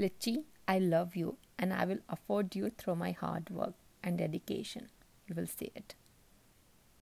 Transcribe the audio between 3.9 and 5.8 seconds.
and dedication. You will see